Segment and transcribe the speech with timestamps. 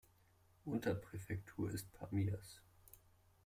[0.65, 2.59] Unterpräfektur ist Pamiers.